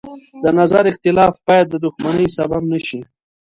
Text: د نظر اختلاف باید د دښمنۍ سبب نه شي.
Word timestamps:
د 0.43 0.45
نظر 0.59 0.83
اختلاف 0.91 1.33
باید 1.47 1.67
د 1.69 1.75
دښمنۍ 1.85 2.27
سبب 2.37 2.61
نه 2.71 2.79
شي. 2.87 3.01